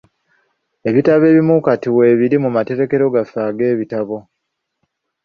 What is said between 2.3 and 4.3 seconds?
mu materekero gaffe ag'ebitabo.